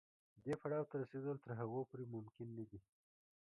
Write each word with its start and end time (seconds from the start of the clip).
دې 0.43 0.53
پړاو 0.61 0.87
ته 0.89 0.95
رسېدل 1.01 1.37
تر 1.43 1.51
هغې 1.59 1.81
پورې 1.89 2.05
ممکن 2.15 2.47
نه 2.57 2.63
دي. 2.69 2.79